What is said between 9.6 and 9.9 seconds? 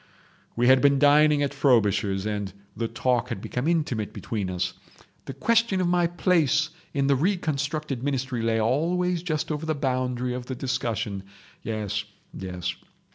the